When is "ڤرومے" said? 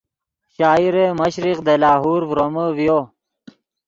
2.29-2.65